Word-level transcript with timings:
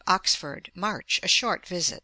Oxford, 0.07 0.71
March; 0.73 1.19
a 1.21 1.27
short 1.27 1.67
visit. 1.67 1.99